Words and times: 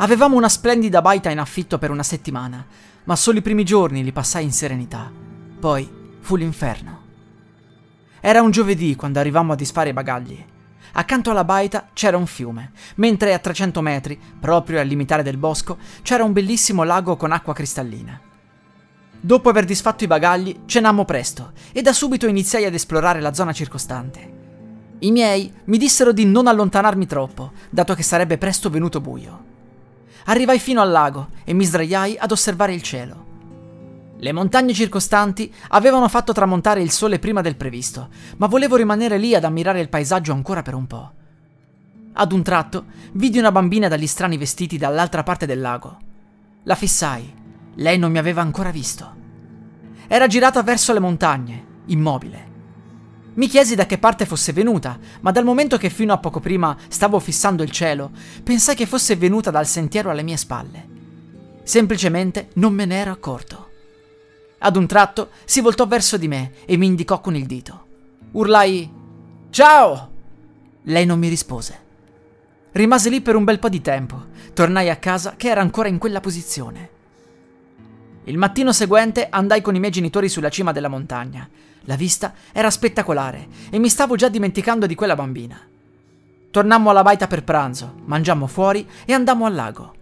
Avevamo 0.00 0.36
una 0.36 0.48
splendida 0.48 1.02
baita 1.02 1.28
in 1.28 1.40
affitto 1.40 1.76
per 1.76 1.90
una 1.90 2.04
settimana, 2.04 2.64
ma 3.02 3.16
solo 3.16 3.38
i 3.38 3.42
primi 3.42 3.64
giorni 3.64 4.04
li 4.04 4.12
passai 4.12 4.44
in 4.44 4.52
serenità. 4.52 5.10
Poi 5.58 5.90
fu 6.20 6.36
l'inferno. 6.36 7.02
Era 8.20 8.40
un 8.40 8.52
giovedì 8.52 8.94
quando 8.94 9.18
arrivammo 9.18 9.54
a 9.54 9.56
disfare 9.56 9.90
i 9.90 9.92
bagagli. 9.92 10.44
Accanto 10.92 11.32
alla 11.32 11.42
baita 11.42 11.88
c'era 11.94 12.16
un 12.16 12.26
fiume, 12.26 12.70
mentre 12.96 13.34
a 13.34 13.40
300 13.40 13.80
metri, 13.80 14.16
proprio 14.38 14.78
al 14.78 14.86
limitare 14.86 15.24
del 15.24 15.36
bosco, 15.36 15.78
c'era 16.02 16.22
un 16.22 16.32
bellissimo 16.32 16.84
lago 16.84 17.16
con 17.16 17.32
acqua 17.32 17.52
cristallina. 17.52 18.20
Dopo 19.20 19.48
aver 19.48 19.64
disfatto 19.64 20.04
i 20.04 20.06
bagagli, 20.06 20.60
cenammo 20.66 21.04
presto 21.04 21.50
e 21.72 21.82
da 21.82 21.92
subito 21.92 22.28
iniziai 22.28 22.64
ad 22.64 22.74
esplorare 22.74 23.20
la 23.20 23.34
zona 23.34 23.52
circostante. 23.52 24.36
I 25.00 25.10
miei 25.10 25.52
mi 25.64 25.76
dissero 25.76 26.12
di 26.12 26.24
non 26.24 26.46
allontanarmi 26.46 27.06
troppo, 27.06 27.50
dato 27.68 27.94
che 27.94 28.04
sarebbe 28.04 28.38
presto 28.38 28.70
venuto 28.70 29.00
buio. 29.00 29.56
Arrivai 30.28 30.58
fino 30.58 30.82
al 30.82 30.90
lago 30.90 31.28
e 31.44 31.54
mi 31.54 31.64
sdraiai 31.64 32.18
ad 32.18 32.30
osservare 32.30 32.74
il 32.74 32.82
cielo. 32.82 33.26
Le 34.18 34.32
montagne 34.32 34.74
circostanti 34.74 35.50
avevano 35.68 36.06
fatto 36.06 36.34
tramontare 36.34 36.82
il 36.82 36.90
sole 36.90 37.18
prima 37.18 37.40
del 37.40 37.56
previsto, 37.56 38.08
ma 38.36 38.46
volevo 38.46 38.76
rimanere 38.76 39.16
lì 39.16 39.34
ad 39.34 39.44
ammirare 39.44 39.80
il 39.80 39.88
paesaggio 39.88 40.32
ancora 40.32 40.60
per 40.60 40.74
un 40.74 40.86
po'. 40.86 41.12
Ad 42.12 42.32
un 42.32 42.42
tratto 42.42 42.84
vidi 43.12 43.38
una 43.38 43.52
bambina 43.52 43.88
dagli 43.88 44.06
strani 44.06 44.36
vestiti 44.36 44.76
dall'altra 44.76 45.22
parte 45.22 45.46
del 45.46 45.60
lago. 45.60 45.96
La 46.64 46.74
fissai. 46.74 47.34
Lei 47.76 47.96
non 47.96 48.10
mi 48.10 48.18
aveva 48.18 48.42
ancora 48.42 48.70
visto. 48.70 49.14
Era 50.08 50.26
girata 50.26 50.62
verso 50.62 50.92
le 50.92 50.98
montagne, 51.00 51.64
immobile. 51.86 52.57
Mi 53.38 53.46
chiesi 53.46 53.76
da 53.76 53.86
che 53.86 53.98
parte 53.98 54.26
fosse 54.26 54.52
venuta, 54.52 54.98
ma 55.20 55.30
dal 55.30 55.44
momento 55.44 55.76
che 55.76 55.90
fino 55.90 56.12
a 56.12 56.18
poco 56.18 56.40
prima 56.40 56.76
stavo 56.88 57.20
fissando 57.20 57.62
il 57.62 57.70
cielo, 57.70 58.10
pensai 58.42 58.74
che 58.74 58.84
fosse 58.84 59.14
venuta 59.14 59.52
dal 59.52 59.64
sentiero 59.64 60.10
alle 60.10 60.24
mie 60.24 60.36
spalle. 60.36 60.88
Semplicemente 61.62 62.48
non 62.54 62.74
me 62.74 62.84
ne 62.84 62.96
ero 62.96 63.12
accorto. 63.12 63.68
Ad 64.58 64.74
un 64.74 64.88
tratto 64.88 65.30
si 65.44 65.60
voltò 65.60 65.86
verso 65.86 66.16
di 66.16 66.26
me 66.26 66.50
e 66.64 66.76
mi 66.76 66.86
indicò 66.86 67.20
con 67.20 67.36
il 67.36 67.46
dito. 67.46 67.86
Urlai 68.32 68.90
Ciao! 69.50 70.10
Lei 70.82 71.06
non 71.06 71.20
mi 71.20 71.28
rispose. 71.28 71.78
Rimasi 72.72 73.08
lì 73.08 73.20
per 73.20 73.36
un 73.36 73.44
bel 73.44 73.60
po' 73.60 73.68
di 73.68 73.80
tempo. 73.80 74.26
Tornai 74.52 74.90
a 74.90 74.96
casa 74.96 75.36
che 75.36 75.48
era 75.48 75.60
ancora 75.60 75.86
in 75.86 75.98
quella 75.98 76.20
posizione. 76.20 76.90
Il 78.28 78.36
mattino 78.36 78.72
seguente 78.72 79.28
andai 79.30 79.62
con 79.62 79.74
i 79.74 79.78
miei 79.80 79.90
genitori 79.90 80.28
sulla 80.28 80.50
cima 80.50 80.70
della 80.70 80.88
montagna. 80.88 81.48
La 81.84 81.96
vista 81.96 82.34
era 82.52 82.68
spettacolare 82.68 83.48
e 83.70 83.78
mi 83.78 83.88
stavo 83.88 84.16
già 84.16 84.28
dimenticando 84.28 84.84
di 84.84 84.94
quella 84.94 85.14
bambina. 85.14 85.58
Tornammo 86.50 86.90
alla 86.90 87.02
baita 87.02 87.26
per 87.26 87.42
pranzo, 87.42 87.94
mangiammo 88.04 88.46
fuori 88.46 88.86
e 89.06 89.14
andammo 89.14 89.46
al 89.46 89.54
lago. 89.54 89.94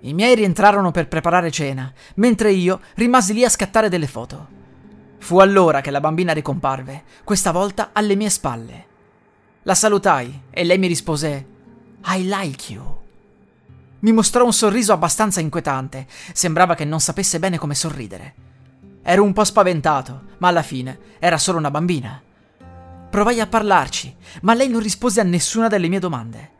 I 0.00 0.14
miei 0.14 0.34
rientrarono 0.36 0.90
per 0.90 1.08
preparare 1.08 1.50
cena, 1.50 1.92
mentre 2.14 2.50
io 2.50 2.80
rimasi 2.94 3.34
lì 3.34 3.44
a 3.44 3.50
scattare 3.50 3.90
delle 3.90 4.06
foto. 4.06 4.48
Fu 5.18 5.38
allora 5.38 5.82
che 5.82 5.90
la 5.90 6.00
bambina 6.00 6.32
ricomparve, 6.32 7.02
questa 7.24 7.52
volta 7.52 7.90
alle 7.92 8.14
mie 8.14 8.30
spalle. 8.30 8.86
La 9.64 9.74
salutai 9.74 10.44
e 10.48 10.64
lei 10.64 10.78
mi 10.78 10.86
rispose 10.86 11.46
I 12.06 12.24
like 12.24 12.72
you. 12.72 12.99
Mi 14.00 14.12
mostrò 14.12 14.44
un 14.44 14.52
sorriso 14.52 14.92
abbastanza 14.92 15.40
inquietante, 15.40 16.06
sembrava 16.32 16.74
che 16.74 16.84
non 16.84 17.00
sapesse 17.00 17.38
bene 17.38 17.58
come 17.58 17.74
sorridere. 17.74 18.34
Ero 19.02 19.22
un 19.22 19.32
po' 19.32 19.44
spaventato, 19.44 20.22
ma 20.38 20.48
alla 20.48 20.62
fine 20.62 20.98
era 21.18 21.36
solo 21.36 21.58
una 21.58 21.70
bambina. 21.70 22.20
Provai 23.10 23.40
a 23.40 23.46
parlarci, 23.46 24.14
ma 24.42 24.54
lei 24.54 24.68
non 24.68 24.80
rispose 24.80 25.20
a 25.20 25.24
nessuna 25.24 25.68
delle 25.68 25.88
mie 25.88 25.98
domande. 25.98 26.50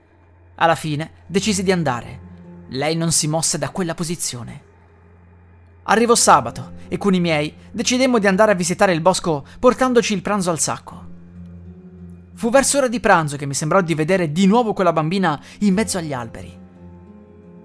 Alla 0.56 0.74
fine 0.74 1.12
decisi 1.26 1.62
di 1.62 1.72
andare. 1.72 2.28
Lei 2.68 2.94
non 2.94 3.10
si 3.10 3.26
mosse 3.26 3.56
da 3.56 3.70
quella 3.70 3.94
posizione. 3.94 4.68
Arrivò 5.84 6.14
sabato 6.14 6.72
e 6.88 6.98
con 6.98 7.14
i 7.14 7.20
miei 7.20 7.54
decidemmo 7.70 8.18
di 8.18 8.26
andare 8.26 8.52
a 8.52 8.56
visitare 8.56 8.92
il 8.92 9.00
bosco 9.00 9.46
portandoci 9.58 10.12
il 10.12 10.22
pranzo 10.22 10.50
al 10.50 10.60
sacco. 10.60 11.08
Fu 12.34 12.50
verso 12.50 12.78
ora 12.78 12.88
di 12.88 13.00
pranzo 13.00 13.36
che 13.36 13.46
mi 13.46 13.54
sembrò 13.54 13.80
di 13.80 13.94
vedere 13.94 14.30
di 14.30 14.46
nuovo 14.46 14.72
quella 14.72 14.92
bambina 14.92 15.40
in 15.60 15.72
mezzo 15.72 15.98
agli 15.98 16.12
alberi. 16.12 16.59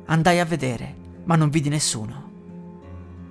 Andai 0.06 0.40
a 0.40 0.46
vedere, 0.46 0.96
ma 1.24 1.36
non 1.36 1.50
vidi 1.50 1.70
nessuno. 1.70 2.32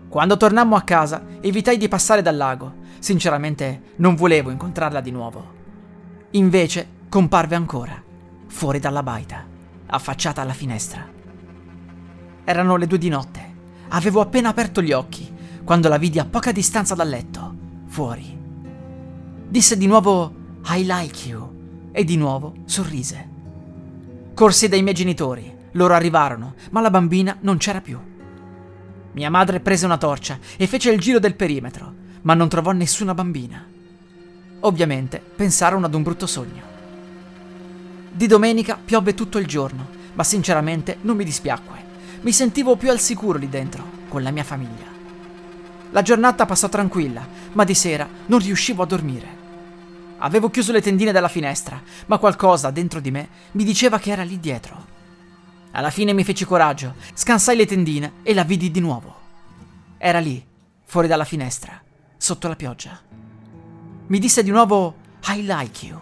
Quando 0.08 0.36
tornammo 0.36 0.76
a 0.76 0.82
casa, 0.82 1.24
evitai 1.40 1.76
di 1.76 1.88
passare 1.88 2.22
dal 2.22 2.36
lago. 2.36 2.82
Sinceramente, 2.98 3.94
non 3.96 4.14
volevo 4.14 4.50
incontrarla 4.50 5.00
di 5.00 5.10
nuovo. 5.10 5.52
Invece, 6.30 6.86
comparve 7.08 7.54
ancora, 7.54 8.02
fuori 8.46 8.78
dalla 8.78 9.02
baita, 9.02 9.44
affacciata 9.86 10.40
alla 10.40 10.52
finestra. 10.52 11.06
Erano 12.44 12.76
le 12.76 12.86
due 12.86 12.98
di 12.98 13.08
notte. 13.08 13.52
Avevo 13.88 14.20
appena 14.20 14.48
aperto 14.48 14.82
gli 14.82 14.92
occhi, 14.92 15.32
quando 15.64 15.88
la 15.88 15.98
vidi 15.98 16.18
a 16.18 16.24
poca 16.24 16.52
distanza 16.52 16.94
dal 16.94 17.08
letto, 17.08 17.54
fuori. 17.86 18.36
Disse 19.48 19.76
di 19.76 19.86
nuovo 19.86 20.32
I 20.66 20.84
like 20.84 21.28
you 21.28 21.88
e 21.92 22.02
di 22.04 22.16
nuovo 22.16 22.54
sorrise. 22.64 23.28
Corsi 24.34 24.68
dai 24.68 24.82
miei 24.82 24.94
genitori. 24.94 25.52
Loro 25.74 25.94
arrivarono, 25.94 26.54
ma 26.70 26.80
la 26.80 26.90
bambina 26.90 27.36
non 27.40 27.56
c'era 27.56 27.80
più. 27.80 27.98
Mia 29.12 29.30
madre 29.30 29.60
prese 29.60 29.84
una 29.84 29.98
torcia 29.98 30.38
e 30.56 30.66
fece 30.66 30.90
il 30.90 31.00
giro 31.00 31.18
del 31.18 31.34
perimetro, 31.34 31.92
ma 32.22 32.34
non 32.34 32.48
trovò 32.48 32.70
nessuna 32.72 33.14
bambina. 33.14 33.64
Ovviamente 34.60 35.20
pensarono 35.34 35.86
ad 35.86 35.94
un 35.94 36.02
brutto 36.02 36.26
sogno. 36.26 36.62
Di 38.10 38.26
domenica 38.26 38.78
piove 38.82 39.14
tutto 39.14 39.38
il 39.38 39.46
giorno, 39.46 39.88
ma 40.14 40.22
sinceramente 40.22 40.98
non 41.02 41.16
mi 41.16 41.24
dispiacque. 41.24 41.82
Mi 42.20 42.32
sentivo 42.32 42.76
più 42.76 42.90
al 42.90 43.00
sicuro 43.00 43.36
lì 43.36 43.48
dentro, 43.48 43.84
con 44.08 44.22
la 44.22 44.30
mia 44.30 44.44
famiglia. 44.44 44.86
La 45.90 46.02
giornata 46.02 46.46
passò 46.46 46.68
tranquilla, 46.68 47.26
ma 47.52 47.64
di 47.64 47.74
sera 47.74 48.08
non 48.26 48.38
riuscivo 48.38 48.84
a 48.84 48.86
dormire. 48.86 49.42
Avevo 50.18 50.50
chiuso 50.50 50.70
le 50.70 50.80
tendine 50.80 51.10
dalla 51.10 51.28
finestra, 51.28 51.82
ma 52.06 52.18
qualcosa 52.18 52.70
dentro 52.70 53.00
di 53.00 53.10
me 53.10 53.28
mi 53.52 53.64
diceva 53.64 53.98
che 53.98 54.12
era 54.12 54.22
lì 54.22 54.38
dietro. 54.38 54.93
Alla 55.76 55.90
fine 55.90 56.12
mi 56.12 56.22
feci 56.22 56.44
coraggio, 56.44 56.94
scansai 57.14 57.56
le 57.56 57.66
tendine 57.66 58.12
e 58.22 58.32
la 58.32 58.44
vidi 58.44 58.70
di 58.70 58.78
nuovo. 58.78 59.22
Era 59.98 60.20
lì, 60.20 60.44
fuori 60.84 61.08
dalla 61.08 61.24
finestra, 61.24 61.82
sotto 62.16 62.46
la 62.46 62.54
pioggia. 62.54 63.00
Mi 64.06 64.20
disse 64.20 64.44
di 64.44 64.50
nuovo 64.50 64.94
I 65.30 65.44
like 65.44 65.86
you. 65.86 66.00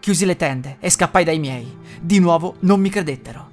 Chiusi 0.00 0.26
le 0.26 0.36
tende 0.36 0.76
e 0.80 0.90
scappai 0.90 1.24
dai 1.24 1.38
miei. 1.38 1.78
Di 1.98 2.18
nuovo 2.18 2.56
non 2.60 2.78
mi 2.78 2.90
credettero. 2.90 3.50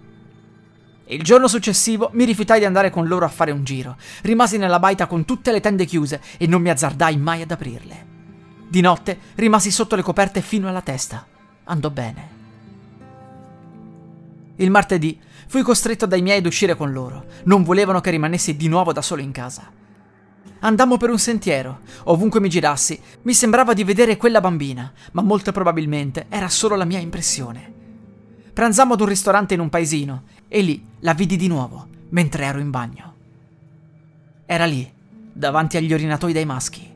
Il 1.05 1.23
giorno 1.23 1.47
successivo 1.47 2.09
mi 2.11 2.25
rifiutai 2.25 2.59
di 2.59 2.65
andare 2.65 2.89
con 2.89 3.07
loro 3.07 3.23
a 3.23 3.29
fare 3.29 3.51
un 3.51 3.63
giro. 3.63 3.95
Rimasi 4.23 4.57
nella 4.57 4.79
baita 4.79 5.07
con 5.07 5.23
tutte 5.23 5.53
le 5.53 5.61
tende 5.61 5.85
chiuse 5.85 6.21
e 6.35 6.45
non 6.45 6.61
mi 6.61 6.69
azzardai 6.69 7.15
mai 7.15 7.41
ad 7.41 7.51
aprirle. 7.51 8.05
Di 8.67 8.81
notte 8.81 9.17
rimasi 9.35 9.71
sotto 9.71 9.95
le 9.95 10.01
coperte 10.01 10.41
fino 10.41 10.67
alla 10.67 10.81
testa. 10.81 11.25
Andò 11.63 11.89
bene. 11.89 12.34
Il 14.57 14.71
martedì 14.71 15.19
fui 15.47 15.61
costretto 15.61 16.05
dai 16.05 16.21
miei 16.21 16.37
ad 16.39 16.45
uscire 16.45 16.75
con 16.75 16.91
loro. 16.91 17.25
Non 17.43 17.63
volevano 17.63 18.01
che 18.01 18.11
rimanessi 18.11 18.55
di 18.55 18.67
nuovo 18.67 18.93
da 18.93 19.01
solo 19.01 19.21
in 19.21 19.31
casa. 19.31 19.69
Andammo 20.59 20.97
per 20.97 21.09
un 21.09 21.19
sentiero. 21.19 21.79
Ovunque 22.05 22.39
mi 22.39 22.49
girassi, 22.49 22.99
mi 23.23 23.33
sembrava 23.33 23.73
di 23.73 23.83
vedere 23.83 24.17
quella 24.17 24.41
bambina, 24.41 24.91
ma 25.11 25.21
molto 25.21 25.51
probabilmente 25.51 26.25
era 26.29 26.49
solo 26.49 26.75
la 26.75 26.85
mia 26.85 26.99
impressione. 26.99 27.73
Pranzammo 28.53 28.93
ad 28.93 29.01
un 29.01 29.07
ristorante 29.07 29.53
in 29.53 29.59
un 29.59 29.69
paesino 29.69 30.23
e 30.47 30.61
lì 30.61 30.85
la 30.99 31.13
vidi 31.13 31.35
di 31.35 31.47
nuovo, 31.47 31.87
mentre 32.09 32.45
ero 32.45 32.59
in 32.59 32.71
bagno. 32.71 33.13
Era 34.45 34.65
lì, 34.65 34.89
davanti 35.33 35.75
agli 35.77 35.93
orinatoi 35.93 36.31
dei 36.31 36.45
maschi. 36.45 36.89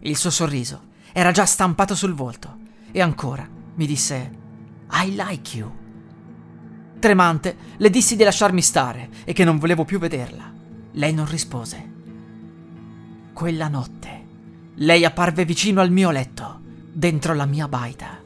Il 0.00 0.16
suo 0.16 0.30
sorriso 0.30 0.92
era 1.12 1.30
già 1.30 1.46
stampato 1.46 1.94
sul 1.94 2.12
volto 2.12 2.58
e 2.90 3.00
ancora 3.00 3.48
mi 3.76 3.86
disse 3.86 4.30
I 4.90 5.14
like 5.14 5.56
you. 5.56 5.83
Tremante, 7.04 7.56
le 7.76 7.90
dissi 7.90 8.16
di 8.16 8.24
lasciarmi 8.24 8.62
stare 8.62 9.10
e 9.26 9.34
che 9.34 9.44
non 9.44 9.58
volevo 9.58 9.84
più 9.84 9.98
vederla. 9.98 10.50
Lei 10.92 11.12
non 11.12 11.28
rispose. 11.28 11.90
Quella 13.34 13.68
notte, 13.68 14.26
lei 14.76 15.04
apparve 15.04 15.44
vicino 15.44 15.82
al 15.82 15.90
mio 15.90 16.10
letto, 16.10 16.60
dentro 16.64 17.34
la 17.34 17.44
mia 17.44 17.68
baita. 17.68 18.22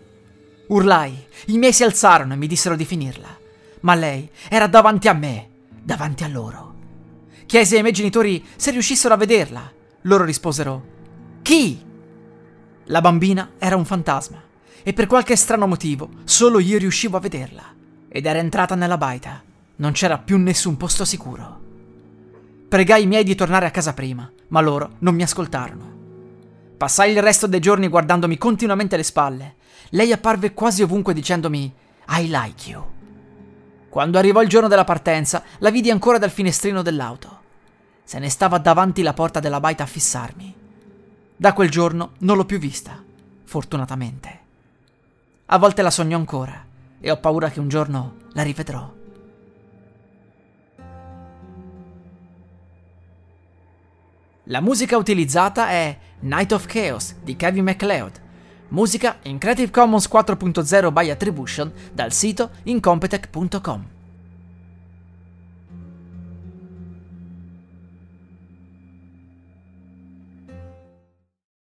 Urlai, 0.69 1.26
i 1.46 1.58
miei 1.58 1.72
si 1.72 1.82
alzarono 1.82 2.34
e 2.34 2.36
mi 2.36 2.46
dissero 2.46 2.76
di 2.76 2.84
finirla, 2.84 3.36
ma 3.80 3.96
lei 3.96 4.30
era 4.48 4.69
davanti 4.69 5.08
a 5.08 5.12
me, 5.12 5.48
davanti 5.82 6.22
a 6.22 6.28
loro. 6.28 6.75
Chiesi 7.46 7.75
ai 7.75 7.82
miei 7.82 7.92
genitori 7.92 8.46
se 8.54 8.70
riuscissero 8.70 9.12
a 9.12 9.16
vederla. 9.16 9.72
Loro 10.02 10.22
risposero: 10.22 10.84
Chi? 11.42 11.84
La 12.84 13.00
bambina 13.00 13.54
era 13.58 13.75
un 13.75 13.84
fantasma 13.84 14.40
e 14.84 14.92
per 14.92 15.08
qualche 15.08 15.34
strano 15.34 15.66
motivo 15.66 16.10
solo 16.22 16.60
io 16.60 16.78
riuscivo 16.78 17.16
a 17.16 17.20
vederla. 17.20 17.76
Ed 18.10 18.25
era 18.25 18.38
entrata 18.38 18.75
nella 18.75 18.96
baita. 18.96 19.43
Non 19.76 19.93
c'era 19.93 20.19
più 20.19 20.38
nessun 20.38 20.76
posto 20.76 21.05
sicuro. 21.05 21.60
Pregai 22.69 23.02
i 23.02 23.06
miei 23.06 23.22
di 23.22 23.34
tornare 23.34 23.66
a 23.66 23.70
casa 23.70 23.93
prima, 23.93 24.31
ma 24.49 24.60
loro 24.60 24.93
non 24.99 25.14
mi 25.14 25.22
ascoltarono. 25.22 25.96
Passai 26.76 27.12
il 27.12 27.22
resto 27.22 27.46
dei 27.46 27.60
giorni 27.60 27.88
guardandomi 27.88 28.38
continuamente 28.38 28.96
le 28.96 29.02
spalle. 29.02 29.55
Lei 29.90 30.12
apparve 30.12 30.55
quasi 30.55 30.82
ovunque 30.82 31.12
dicendomi 31.12 31.72
I 32.08 32.28
like 32.28 32.70
you. 32.70 32.82
Quando 33.88 34.19
arrivò 34.19 34.43
il 34.43 34.49
giorno 34.49 34.69
della 34.69 34.84
partenza, 34.84 35.43
la 35.58 35.70
vidi 35.70 35.90
ancora 35.90 36.19
dal 36.19 36.31
finestrino 36.31 36.82
dell'auto. 36.82 37.40
Se 38.04 38.19
ne 38.19 38.31
stava 38.31 38.58
davanti 38.58 39.02
la 39.02 39.12
porta 39.12 39.38
della 39.40 39.61
baita 39.61 39.82
a 39.82 39.87
fissarmi. 39.87 40.54
Da 41.37 41.52
quel 41.52 41.70
giorno 41.70 42.12
non 42.19 42.37
l'ho 42.37 42.44
più 42.44 42.58
vista, 42.58 43.02
fortunatamente. 43.44 44.40
A 45.46 45.58
volte 45.58 45.82
la 45.82 45.90
sogno 45.90 46.16
ancora 46.16 46.66
e 47.00 47.11
ho 47.11 47.17
paura 47.19 47.50
che 47.50 47.61
un 47.61 47.69
giorno 47.69 48.17
la 48.33 48.43
rivedrò. 48.43 48.95
La 54.45 54.61
musica 54.61 54.97
utilizzata 54.97 55.69
è 55.69 55.99
Night 56.21 56.53
of 56.53 56.67
Chaos 56.67 57.15
di 57.23 57.37
Kevin 57.37 57.65
MacLeod, 57.65 58.21
musica 58.69 59.19
in 59.25 59.39
Creative 59.39 59.71
Commons 59.71 60.09
4.0 60.11 60.93
by 60.93 61.11
Attribution 61.11 61.71
dal 61.93 62.12
sito 62.12 62.50
incompetech.com. 62.62 63.98